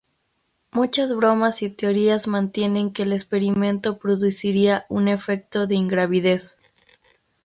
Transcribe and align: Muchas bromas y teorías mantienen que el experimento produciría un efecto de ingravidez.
Muchas 0.71 1.15
bromas 1.15 1.61
y 1.61 1.69
teorías 1.69 2.25
mantienen 2.27 2.91
que 2.91 3.03
el 3.03 3.13
experimento 3.13 3.99
produciría 3.99 4.83
un 4.89 5.07
efecto 5.07 5.67
de 5.67 5.75
ingravidez. 5.75 6.57